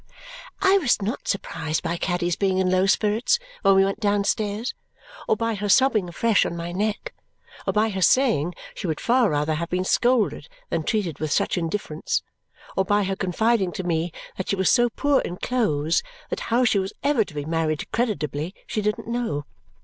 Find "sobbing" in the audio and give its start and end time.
5.69-6.09